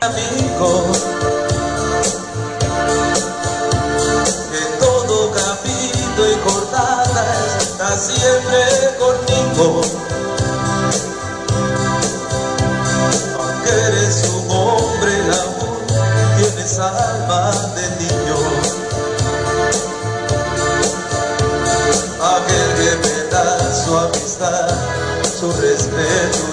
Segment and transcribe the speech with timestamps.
[0.00, 0.92] amigo
[4.52, 9.80] que todo capito y cortada está siempre conmigo.
[13.40, 15.86] Aunque eres un hombre aún
[16.36, 18.36] tienes alma de niño.
[22.36, 24.68] Aquel que me da su amistad
[25.40, 26.47] su respeto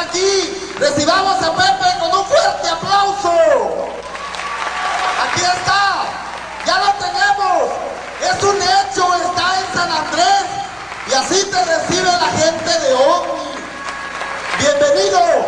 [0.00, 3.32] aquí, recibamos a Pepe con un fuerte aplauso.
[5.24, 6.04] Aquí está,
[6.66, 7.72] ya lo tenemos.
[8.20, 10.44] Es un hecho, está en San Andrés.
[11.08, 13.48] Y así te recibe la gente de OVNI.
[14.58, 15.47] Bienvenido.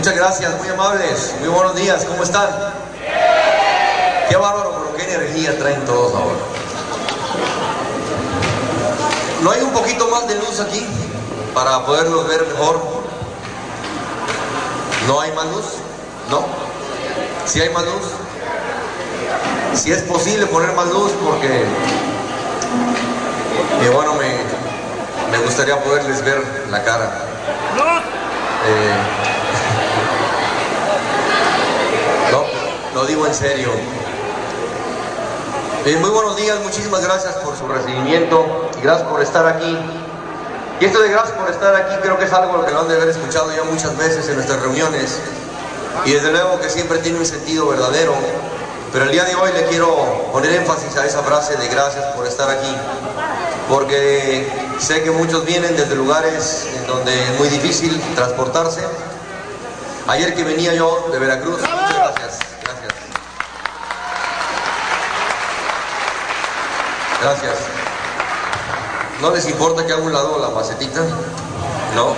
[0.00, 2.48] Muchas gracias, muy amables, muy buenos días, ¿cómo están?
[4.30, 6.38] Qué bárbaro, pero qué energía traen todos ahora.
[9.42, 10.86] ¿No hay un poquito más de luz aquí
[11.52, 12.80] para poderlos ver mejor?
[15.06, 15.66] ¿No hay más luz?
[16.30, 16.46] ¿No?
[17.44, 18.12] ¿Sí hay más luz?
[19.74, 21.66] Si es posible poner más luz porque,
[23.84, 27.12] y bueno, me, me gustaría poderles ver la cara.
[28.66, 28.94] Eh,
[32.30, 32.44] no,
[32.94, 33.68] lo digo en serio.
[36.00, 39.76] Muy buenos días, muchísimas gracias por su recibimiento y gracias por estar aquí.
[40.80, 42.96] Y esto de gracias por estar aquí creo que es algo que lo han de
[42.96, 45.18] haber escuchado ya muchas veces en nuestras reuniones.
[46.04, 48.14] Y desde luego que siempre tiene un sentido verdadero.
[48.92, 49.88] Pero el día de hoy le quiero
[50.32, 52.74] poner énfasis a esa frase de gracias por estar aquí.
[53.68, 58.82] Porque sé que muchos vienen desde lugares en donde es muy difícil transportarse.
[60.08, 62.94] Ayer que venía yo de Veracruz, muchas gracias, gracias.
[67.22, 67.56] Gracias.
[69.20, 71.00] ¿No les importa que haga un lado la macetita?
[71.94, 72.14] ¿No?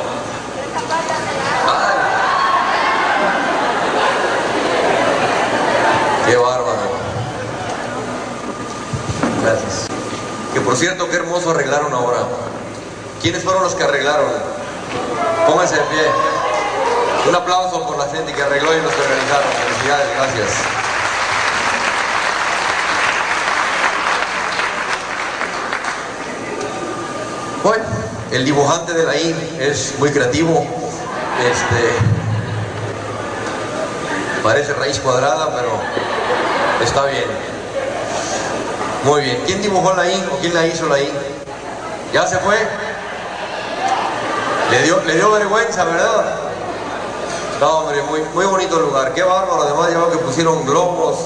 [1.67, 1.97] Ay.
[6.27, 6.93] Qué bárbaro.
[9.43, 9.89] Gracias.
[10.55, 12.21] Que por cierto, qué hermoso arreglaron ahora.
[13.21, 14.31] ¿Quiénes fueron los que arreglaron?
[15.49, 16.05] Pónganse de pie.
[17.29, 19.49] Un aplauso por la gente que arregló y los que organizaron.
[19.53, 20.92] Felicidades, gracias.
[27.63, 27.85] Bueno,
[28.33, 30.67] el dibujante de la I es muy creativo.
[31.49, 31.95] Este
[34.43, 35.71] parece raíz cuadrada, pero
[36.83, 37.25] está bien.
[39.05, 39.43] Muy bien.
[39.47, 41.09] ¿Quién dibujó la I o quién la hizo la I?
[42.13, 42.57] ¿Ya se fue?
[44.73, 46.35] Le dio, le dio vergüenza, ¿verdad?
[47.61, 49.15] No, hombre, muy, muy bonito lugar.
[49.15, 49.63] Qué bárbaro.
[49.63, 51.19] Además, ya que pusieron globos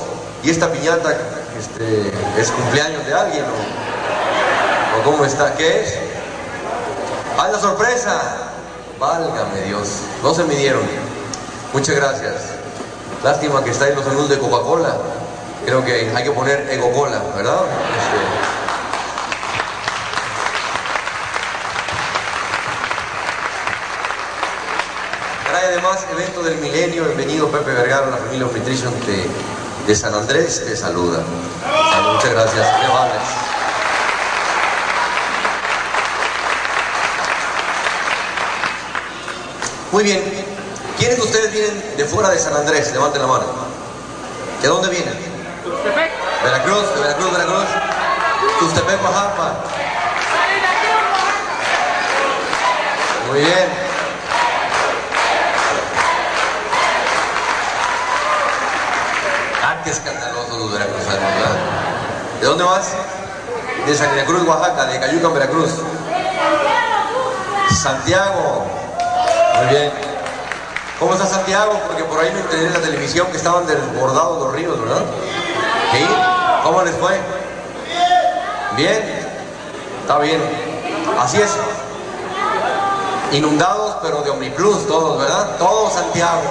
[0.42, 1.16] y esta piñata
[1.58, 3.44] este, es cumpleaños de alguien.
[4.98, 5.54] ¿O cómo está?
[5.54, 6.15] ¿Qué es?
[7.38, 8.20] ¡Ah, la sorpresa!
[8.98, 9.88] Válgame Dios.
[10.22, 10.82] No se midieron.
[11.72, 12.34] Muchas gracias.
[13.22, 14.96] Lástima que está en los anuncios de Coca-Cola.
[15.64, 17.60] Creo que hay que poner Ego-Cola, ¿verdad?
[17.98, 18.56] Este,
[25.66, 27.04] además evento del milenio.
[27.04, 28.94] Bienvenido Pepe Vergara, la familia Nutrition
[29.86, 30.64] de, San Andrés.
[30.64, 31.22] Te saluda.
[32.14, 33.45] Muchas gracias.
[39.96, 40.22] Muy bien.
[40.98, 42.92] ¿Quiénes de ustedes vienen de fuera de San Andrés?
[42.92, 43.46] Levanten la mano.
[44.60, 45.16] ¿De dónde vienen?
[46.44, 47.64] Veracruz, de Veracruz, Veracruz.
[48.58, 49.54] Tustepec, Oaxaca.
[53.30, 53.68] Muy bien.
[59.64, 61.56] Ah, qué escandaloso los veracruzanos, ¿verdad?
[62.38, 62.92] ¿De dónde vas?
[63.86, 65.70] De San Cruz, Oaxaca, de Cayuca, Veracruz.
[67.70, 68.85] Santiago.
[69.58, 69.92] Muy bien.
[70.98, 71.80] ¿Cómo está Santiago?
[71.86, 75.02] Porque por ahí me enteré en la televisión que estaban desbordados los ríos, ¿verdad?
[75.92, 76.06] ¿Sí?
[76.62, 77.20] ¿Cómo les fue?
[78.76, 79.26] Bien.
[80.02, 80.40] Está bien.
[81.18, 81.50] Así es.
[83.32, 85.56] Inundados, pero de Omniplus todos, ¿verdad?
[85.58, 86.42] Todo Santiago.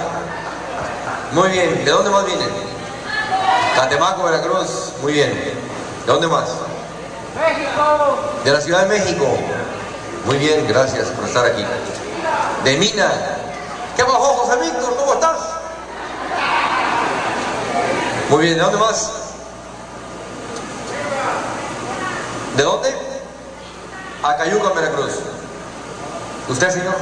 [1.32, 1.84] Muy bien.
[1.84, 2.48] ¿De dónde más vienen?
[3.74, 4.92] Catemaco, Veracruz.
[5.02, 5.32] Muy bien.
[6.06, 6.48] ¿De dónde más?
[7.36, 8.18] México.
[8.44, 9.26] De la Ciudad de México.
[10.24, 11.64] Muy bien, gracias por estar aquí.
[12.66, 13.08] De Mina.
[13.96, 14.96] ¿Qué pasó, José Víctor?
[14.96, 15.38] ¿Cómo estás?
[18.28, 19.12] Muy bien, ¿de dónde más?
[22.56, 22.92] ¿De dónde?
[24.20, 25.12] Acayuca, Veracruz.
[26.48, 26.96] ¿Usted, señor?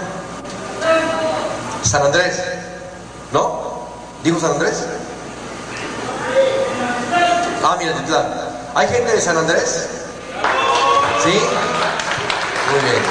[1.82, 2.42] San Andrés.
[3.32, 3.86] ¿No?
[4.22, 4.84] ¿Dijo San Andrés?
[7.64, 8.26] Ah, mira, Titlán.
[8.74, 9.88] ¿Hay gente de San Andrés?
[11.24, 11.40] ¿Sí?
[12.70, 13.03] Muy bien.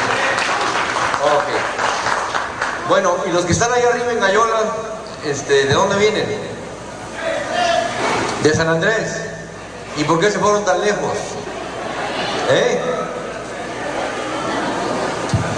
[2.93, 4.61] Bueno, y los que están ahí arriba en Gallola,
[5.25, 6.27] este, ¿de dónde vienen?
[8.43, 9.17] De San Andrés.
[9.97, 11.17] ¿Y por qué se fueron tan lejos?
[12.51, 12.79] ¿Eh?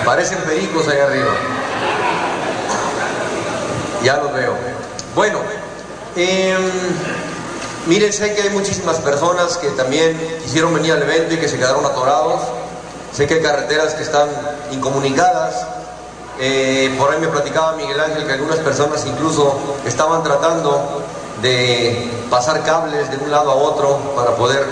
[0.06, 1.34] Parecen pericos ahí arriba.
[4.02, 4.54] Ya los veo.
[5.14, 5.40] Bueno,
[6.16, 6.56] eh,
[7.88, 11.58] miren, sé que hay muchísimas personas que también quisieron venir al evento y que se
[11.58, 12.40] quedaron atorados.
[13.12, 14.30] Sé que hay carreteras que están
[14.72, 15.76] incomunicadas.
[16.40, 21.02] Eh, por ahí me platicaba Miguel Ángel que algunas personas incluso estaban tratando
[21.42, 24.66] de pasar cables de un lado a otro para poder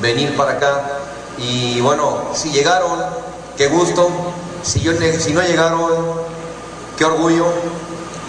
[0.00, 0.82] venir para acá.
[1.38, 2.98] Y bueno, si llegaron,
[3.56, 4.08] qué gusto.
[4.62, 5.90] Si, yo, si no llegaron,
[6.96, 7.46] qué orgullo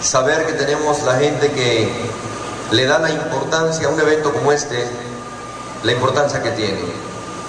[0.02, 1.88] saber que tenemos la gente que
[2.72, 4.86] le da la importancia a un evento como este,
[5.84, 6.80] la importancia que tiene.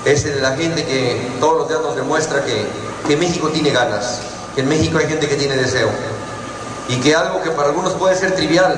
[0.05, 2.65] Es la gente que todos los días nos demuestra que,
[3.07, 4.19] que México tiene ganas,
[4.55, 5.89] que en México hay gente que tiene deseo.
[6.89, 8.77] Y que algo que para algunos puede ser trivial,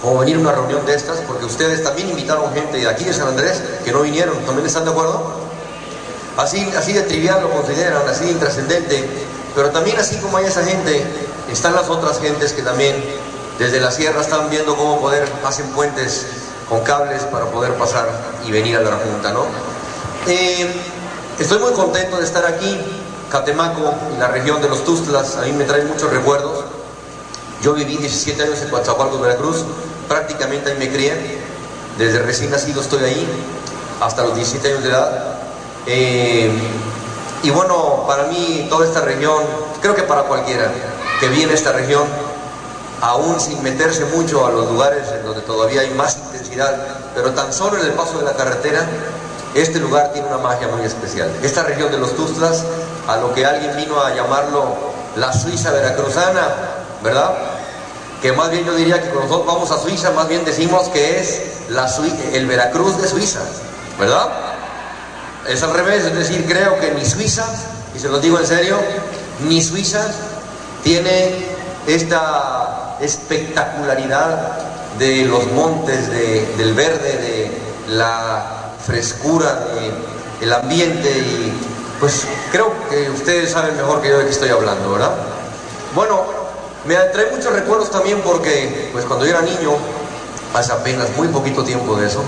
[0.00, 3.12] como venir a una reunión de estas, porque ustedes también invitaron gente de aquí de
[3.12, 5.40] San Andrés que no vinieron, ¿también están de acuerdo?
[6.36, 9.08] Así, así de trivial lo consideran, así de intrascendente,
[9.54, 11.04] pero también así como hay esa gente,
[11.50, 12.96] están las otras gentes que también
[13.58, 16.26] desde la sierra están viendo cómo poder, hacen puentes
[16.68, 18.08] con cables para poder pasar
[18.46, 19.44] y venir a la Junta, ¿no?
[20.26, 20.66] Eh,
[21.38, 22.78] estoy muy contento de estar aquí,
[23.32, 26.64] Catemaco y la región de los Tustlas, a mí me traen muchos recuerdos.
[27.62, 29.64] Yo viví 17 años en Coatzacoalcos, Veracruz,
[30.06, 31.40] prácticamente ahí me crié,
[31.96, 33.26] desde recién nacido estoy ahí,
[34.02, 35.36] hasta los 17 años de edad.
[35.86, 36.52] Eh,
[37.42, 39.42] y bueno, para mí toda esta región,
[39.80, 40.70] creo que para cualquiera
[41.18, 42.04] que viene a esta región,
[43.00, 46.76] aún sin meterse mucho a los lugares en donde todavía hay más intensidad,
[47.14, 48.86] pero tan solo en el paso de la carretera,
[49.54, 51.30] este lugar tiene una magia muy especial.
[51.42, 52.64] Esta región de los Tustlas,
[53.08, 56.48] a lo que alguien vino a llamarlo la Suiza veracruzana,
[57.02, 57.34] ¿verdad?
[58.20, 61.20] Que más bien yo diría que cuando nosotros vamos a Suiza, más bien decimos que
[61.20, 61.90] es la
[62.32, 63.40] el Veracruz de Suiza,
[63.98, 64.28] ¿verdad?
[65.48, 67.44] Es al revés, es decir, creo que ni Suiza,
[67.94, 68.78] y se lo digo en serio,
[69.40, 70.06] ni Suiza
[70.84, 71.46] tiene
[71.86, 74.58] esta espectacularidad
[74.98, 79.66] de los montes, de, del verde, de la frescura,
[80.40, 81.71] del ambiente y
[82.02, 85.12] pues creo que ustedes saben mejor que yo de qué estoy hablando, ¿verdad?
[85.94, 86.24] Bueno,
[86.84, 89.70] me trae muchos recuerdos también porque pues cuando yo era niño,
[90.52, 92.20] hace apenas muy poquito tiempo de eso,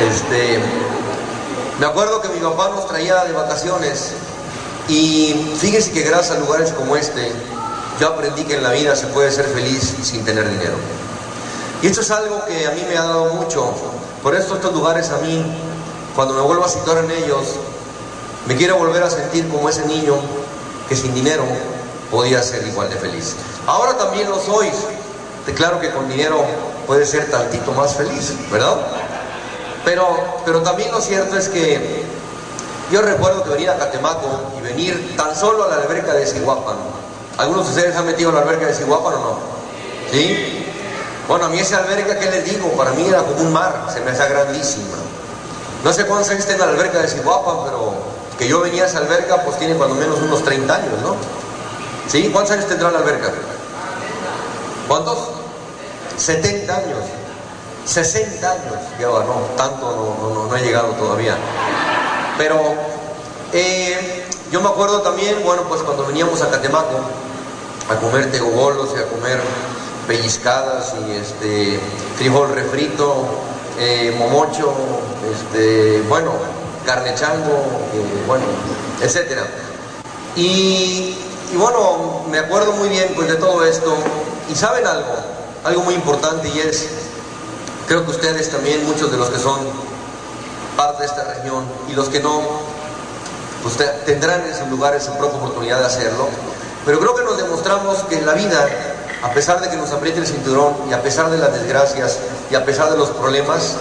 [0.00, 0.58] este,
[1.78, 4.10] me acuerdo que mi papá nos traía de vacaciones
[4.88, 7.30] y fíjense que gracias a lugares como este,
[8.00, 10.74] yo aprendí que en la vida se puede ser feliz sin tener dinero.
[11.80, 13.72] Y esto es algo que a mí me ha dado mucho.
[14.20, 15.44] Por eso estos lugares a mí,
[16.16, 17.54] cuando me vuelvo a situar en ellos,
[18.46, 20.16] me quiero volver a sentir como ese niño
[20.88, 21.44] que sin dinero
[22.10, 23.36] podía ser igual de feliz.
[23.66, 24.70] Ahora también lo soy.
[25.54, 26.44] Claro que con dinero
[26.86, 28.76] puede ser tantito más feliz, ¿verdad?
[29.84, 30.06] Pero,
[30.44, 32.04] pero también lo cierto es que
[32.90, 36.76] yo recuerdo que venir a Catemaco y venir tan solo a la alberca de Cihuapan.
[37.38, 39.38] ¿Algunos de ustedes han metido a la alberca de Cihuapan o no?
[40.10, 40.66] ¿Sí?
[41.28, 42.68] Bueno, a mí esa alberca, ¿qué les digo?
[42.72, 44.96] Para mí era como un mar, se me hacía grandísima.
[45.84, 47.94] No sé cuántos años tiene la alberca de Cihuapan, pero
[48.40, 51.14] que yo venía a esa alberca, pues tiene cuando menos unos 30 años, ¿no?
[52.08, 52.30] ¿Sí?
[52.32, 53.30] ¿Cuántos años tendrá la alberca?
[54.88, 55.18] ¿Cuántos?
[56.16, 57.04] 70 años.
[57.84, 61.36] 60 años lleva, no, tanto no, no, no, he llegado todavía.
[62.38, 62.58] Pero
[63.52, 66.98] eh, yo me acuerdo también, bueno, pues cuando veníamos a Catemaco
[67.90, 69.38] a comer tegogolos y a comer
[70.06, 71.78] pellizcadas y este
[72.16, 73.26] frijol refrito,
[73.78, 74.72] eh, momocho,
[75.30, 76.32] este, bueno,
[76.84, 77.56] carne chango,
[77.94, 78.44] eh, bueno.
[80.36, 81.16] Y,
[81.52, 83.96] y, bueno, me acuerdo muy bien pues de todo esto.
[84.48, 85.14] Y saben algo,
[85.64, 86.88] algo muy importante y es,
[87.86, 89.58] creo que ustedes también, muchos de los que son
[90.76, 92.42] parte de esta región y los que no,
[93.62, 96.28] pues tendrán en sus lugares su propia oportunidad de hacerlo.
[96.84, 98.66] Pero creo que nos demostramos que en la vida,
[99.22, 102.18] a pesar de que nos apriete el cinturón y a pesar de las desgracias
[102.50, 103.76] y a pesar de los problemas,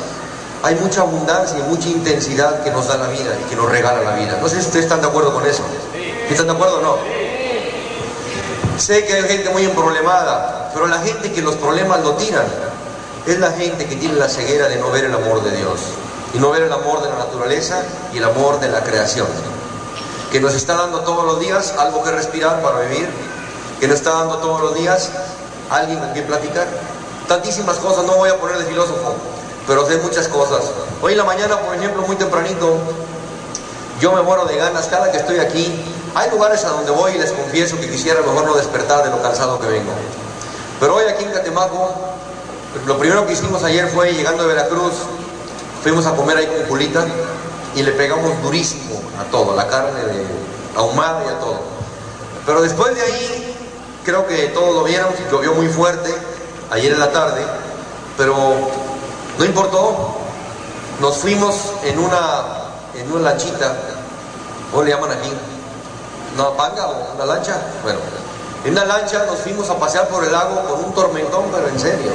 [0.61, 4.01] hay mucha abundancia y mucha intensidad que nos da la vida y que nos regala
[4.01, 4.37] la vida.
[4.41, 5.63] No sé si ustedes están de acuerdo con eso.
[6.29, 6.97] ¿Están de acuerdo o no?
[8.77, 12.45] Sé que hay gente muy emproblemada, pero la gente que los problemas lo tiran
[13.25, 15.79] es la gente que tiene la ceguera de no ver el amor de Dios
[16.33, 17.81] y no ver el amor de la naturaleza
[18.13, 19.27] y el amor de la creación.
[20.31, 23.09] Que nos está dando todos los días algo que respirar para vivir,
[23.79, 25.09] que nos está dando todos los días
[25.69, 26.67] alguien con quien platicar.
[27.27, 29.13] Tantísimas cosas, no voy a poner de filósofo,
[29.69, 30.63] pero sé muchas cosas.
[30.99, 32.75] Hoy en la mañana, por ejemplo, muy tempranito,
[34.01, 35.85] yo me muero de ganas cada que estoy aquí.
[36.15, 39.21] Hay lugares a donde voy y les confieso que quisiera mejor no despertar de lo
[39.21, 39.91] cansado que vengo.
[40.79, 41.93] Pero hoy aquí en Catemaco,
[42.87, 44.93] lo primero que hicimos ayer fue llegando de Veracruz,
[45.83, 47.05] fuimos a comer ahí con Julita
[47.75, 50.25] y le pegamos durísimo a todo, la carne de
[50.75, 51.59] ahumada y a todo.
[52.43, 53.55] Pero después de ahí,
[54.03, 56.11] creo que todos lo vieron, llovió muy fuerte
[56.71, 57.45] ayer en la tarde,
[58.17, 58.78] pero
[59.39, 59.95] no importó,
[60.99, 61.55] nos fuimos
[61.85, 62.43] en una,
[62.93, 63.73] en una lanchita,
[64.69, 65.31] ¿cómo le llaman aquí?
[66.35, 67.55] ¿Una panga o una lancha?
[67.81, 67.99] Bueno,
[68.65, 71.79] en una lancha nos fuimos a pasear por el lago con un tormentón, pero en
[71.79, 72.11] serio.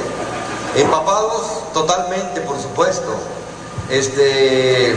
[0.75, 3.15] Empapados totalmente, por supuesto.
[3.89, 4.95] Este,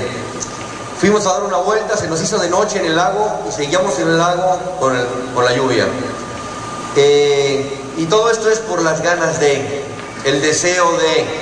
[1.01, 3.99] fuimos a dar una vuelta, se nos hizo de noche en el lago y seguíamos
[4.01, 4.95] en el lago con,
[5.45, 5.87] la lluvia.
[6.95, 9.83] Eh, y todo esto es por las ganas de,
[10.27, 11.38] el deseo de,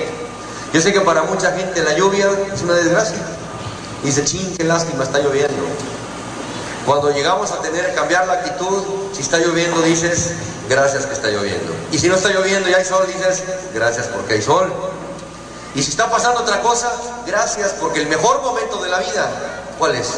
[0.77, 3.17] yo sé que para mucha gente la lluvia es una desgracia.
[4.03, 5.65] Dice, ching, qué lástima, está lloviendo.
[6.85, 8.83] Cuando llegamos a tener, cambiar la actitud,
[9.15, 10.33] si está lloviendo dices,
[10.69, 11.73] gracias que está lloviendo.
[11.93, 13.43] Y si no está lloviendo y hay sol, dices,
[13.73, 14.71] gracias porque hay sol.
[15.75, 16.93] Y si está pasando otra cosa,
[17.27, 19.31] gracias porque el mejor momento de la vida,
[19.79, 20.11] ¿cuál es?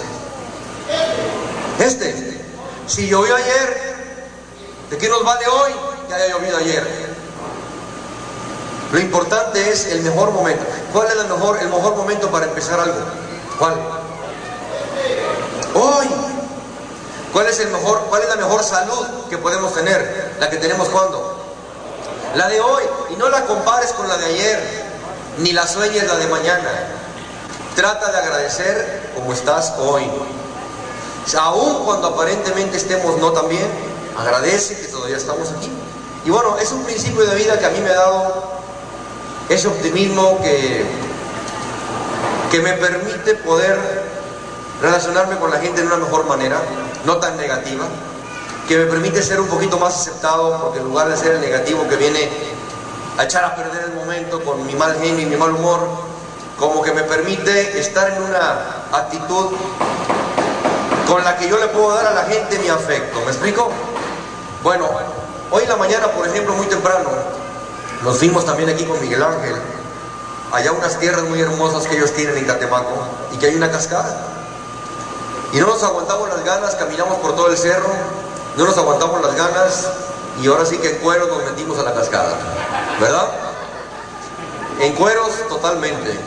[1.78, 2.42] Este.
[2.88, 3.96] Si llovió ayer,
[4.90, 5.70] ¿de qué nos vale hoy
[6.08, 7.07] que haya llovido ayer?
[8.92, 10.64] Lo importante es el mejor momento.
[10.92, 12.96] ¿Cuál es el mejor, el mejor momento para empezar algo?
[13.58, 13.74] ¿Cuál?
[15.74, 16.06] Hoy.
[17.32, 20.36] ¿Cuál es, el mejor, ¿Cuál es la mejor salud que podemos tener?
[20.40, 21.44] La que tenemos cuando?
[22.34, 22.82] La de hoy.
[23.10, 24.84] Y no la compares con la de ayer,
[25.38, 26.70] ni la sueñes la de mañana.
[27.76, 30.10] Trata de agradecer como estás hoy.
[31.38, 33.68] Aún cuando aparentemente estemos no tan bien,
[34.18, 35.70] agradece que todavía estamos aquí.
[36.24, 38.57] Y bueno, es un principio de vida que a mí me ha dado
[39.48, 40.84] ese optimismo que,
[42.50, 43.78] que me permite poder
[44.80, 46.60] relacionarme con la gente de una mejor manera,
[47.04, 47.86] no tan negativa,
[48.68, 51.88] que me permite ser un poquito más aceptado, porque en lugar de ser el negativo
[51.88, 52.28] que viene
[53.16, 55.88] a echar a perder el momento con mi mal genio y mi mal humor,
[56.58, 58.58] como que me permite estar en una
[58.92, 59.56] actitud
[61.08, 63.20] con la que yo le puedo dar a la gente mi afecto.
[63.20, 63.70] ¿Me explico?
[64.62, 64.88] Bueno,
[65.50, 67.08] hoy en la mañana, por ejemplo, muy temprano,
[68.02, 69.56] nos fuimos también aquí con Miguel Ángel,
[70.52, 73.02] allá unas tierras muy hermosas que ellos tienen en Catemaco
[73.32, 74.16] y que hay una cascada.
[75.52, 77.90] Y no nos aguantamos las ganas, caminamos por todo el cerro,
[78.56, 79.88] no nos aguantamos las ganas
[80.42, 82.36] y ahora sí que en cueros nos metimos a la cascada,
[83.00, 83.28] ¿verdad?
[84.80, 86.18] En cueros totalmente.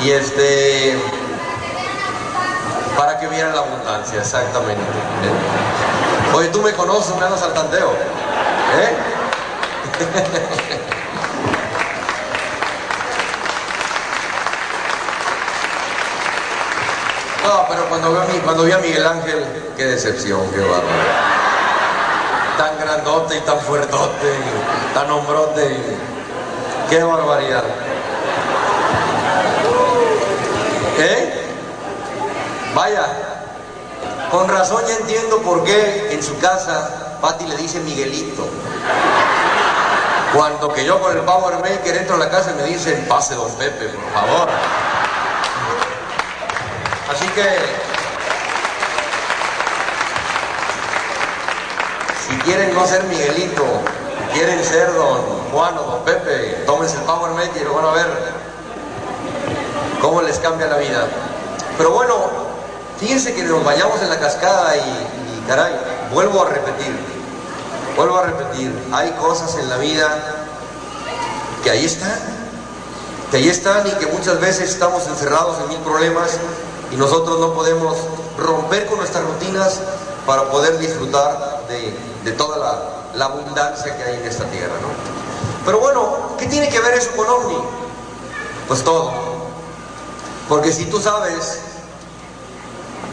[0.00, 0.98] Y este,
[2.96, 4.82] para que vieran la abundancia, exactamente.
[6.34, 7.92] Oye, tú me conoces, me andas al tanteo.
[8.78, 8.96] ¿Eh?
[17.68, 19.44] Pero cuando vi, a Miguel Ángel,
[19.76, 20.86] qué decepción, qué bárbaro.
[22.56, 24.32] Tan grandote y tan fuertote,
[24.94, 25.76] tan hombrote,
[26.88, 27.64] qué barbaridad.
[30.98, 31.42] ¿Eh?
[32.74, 33.06] Vaya,
[34.30, 38.46] con razón ya entiendo por qué en su casa Patti le dice Miguelito.
[40.34, 43.34] Cuando que yo con el Power Maker entro a la casa y me dicen, pase
[43.34, 44.48] don Pepe, por favor.
[47.08, 47.46] Así que,
[52.26, 53.64] si quieren no ser Miguelito,
[54.32, 55.22] quieren ser don
[55.52, 58.06] Juan o don Pepe, tómense el Power y lo van a ver
[60.00, 61.06] cómo les cambia la vida.
[61.78, 62.14] Pero bueno,
[62.98, 65.74] fíjense que nos vayamos en la cascada y, y caray,
[66.12, 66.92] vuelvo a repetir,
[67.96, 70.08] vuelvo a repetir, hay cosas en la vida
[71.62, 72.18] que ahí están,
[73.30, 76.40] que ahí están y que muchas veces estamos encerrados en mil problemas
[76.92, 77.96] y nosotros no podemos
[78.38, 79.80] romper con nuestras rutinas
[80.26, 82.58] para poder disfrutar de, de toda
[83.14, 84.74] la, abundancia que hay en esta tierra.
[84.82, 84.88] ¿no?
[85.64, 87.56] Pero bueno, ¿qué tiene que ver eso con OVNI?
[88.68, 89.10] Pues todo.
[90.48, 91.60] Porque si tú sabes,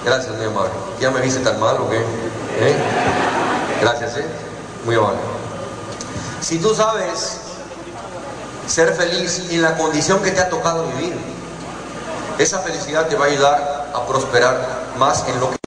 [0.04, 1.98] gracias, mi amable, ¿ya me viste tan mal o qué?
[1.98, 2.76] ¿Eh?
[3.82, 4.26] Gracias, ¿eh?
[4.86, 5.20] Muy amable.
[6.42, 7.38] Si tú sabes
[8.68, 11.18] ser feliz en la condición que te ha tocado vivir,
[12.38, 15.58] esa felicidad te va a ayudar a prosperar más en lo que